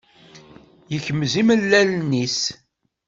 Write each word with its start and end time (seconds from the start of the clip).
Yekmez 0.93 1.33
imellalen-is 1.41 2.37